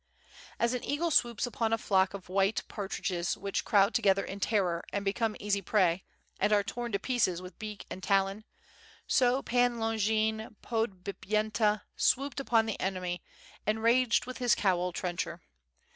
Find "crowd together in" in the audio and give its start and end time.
3.63-4.39